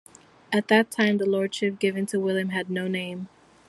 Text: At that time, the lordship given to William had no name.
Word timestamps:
At 0.51 0.67
that 0.69 0.89
time, 0.89 1.19
the 1.19 1.27
lordship 1.27 1.77
given 1.77 2.07
to 2.07 2.19
William 2.19 2.49
had 2.49 2.71
no 2.71 2.87
name. 2.87 3.29